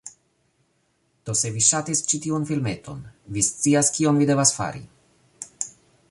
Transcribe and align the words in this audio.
Do 1.29 1.33
se 1.41 1.49
vi 1.57 1.59
ŝatis 1.65 1.99
ĉi 2.13 2.19
tiun 2.23 2.47
filmeton, 2.51 3.03
vi 3.35 3.43
scias, 3.49 3.91
kion 3.99 4.17
vi 4.23 4.29
devas 4.31 4.55
fari: 4.57 4.81